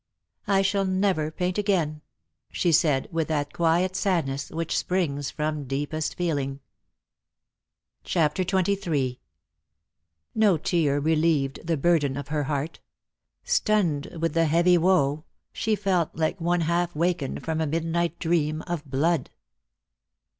I 0.47 0.63
shall 0.63 0.85
never 0.85 1.29
paint 1.29 1.59
again," 1.59 2.01
she 2.51 2.71
said, 2.71 3.07
with 3.11 3.27
that 3.27 3.53
quiet 3.53 3.95
sadness 3.95 4.49
which 4.49 4.75
springs 4.75 5.29
from 5.29 5.65
deepest 5.65 6.15
feeling. 6.15 6.59
206 8.05 8.15
Lost 8.15 8.15
for 8.15 8.19
Love. 8.23 8.65
CHAPTER 8.65 8.73
XXIII." 8.91 9.19
No 10.43 10.57
tear 10.57 10.99
relieved 10.99 11.59
the 11.63 11.77
burden 11.77 12.17
of 12.17 12.29
her 12.29 12.45
heart; 12.45 12.79
Stunn'd 13.43 14.07
with 14.19 14.33
the 14.33 14.45
heavy 14.45 14.75
woe, 14.79 15.23
she 15.53 15.75
felt 15.75 16.15
like 16.15 16.41
one 16.41 16.61
Half 16.61 16.95
waken'd 16.95 17.45
from 17.45 17.61
a 17.61 17.67
midnight 17.67 18.17
dream 18.17 18.63
of 18.63 18.83
blood." 18.89 19.29